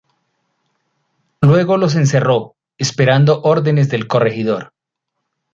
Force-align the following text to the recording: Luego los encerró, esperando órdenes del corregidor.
Luego 1.41 1.77
los 1.77 1.93
encerró, 1.93 2.55
esperando 2.79 3.43
órdenes 3.43 3.87
del 3.89 4.07
corregidor. 4.07 4.73